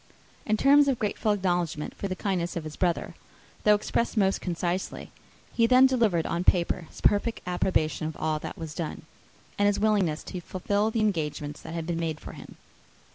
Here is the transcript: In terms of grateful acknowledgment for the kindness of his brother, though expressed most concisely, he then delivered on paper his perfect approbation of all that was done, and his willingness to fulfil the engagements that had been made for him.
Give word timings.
In 0.47 0.57
terms 0.57 0.87
of 0.87 0.97
grateful 0.97 1.31
acknowledgment 1.33 1.93
for 1.93 2.07
the 2.07 2.15
kindness 2.15 2.55
of 2.55 2.63
his 2.63 2.75
brother, 2.75 3.13
though 3.63 3.75
expressed 3.75 4.17
most 4.17 4.41
concisely, 4.41 5.11
he 5.53 5.67
then 5.67 5.85
delivered 5.85 6.25
on 6.25 6.43
paper 6.43 6.87
his 6.89 7.01
perfect 7.01 7.39
approbation 7.45 8.07
of 8.07 8.17
all 8.17 8.39
that 8.39 8.57
was 8.57 8.73
done, 8.73 9.03
and 9.59 9.67
his 9.67 9.79
willingness 9.79 10.23
to 10.23 10.39
fulfil 10.41 10.89
the 10.89 11.01
engagements 11.01 11.61
that 11.61 11.75
had 11.75 11.85
been 11.85 11.99
made 11.99 12.19
for 12.19 12.31
him. 12.31 12.57